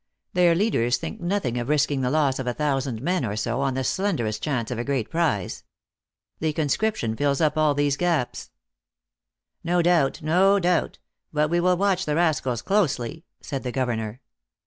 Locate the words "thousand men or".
2.55-3.35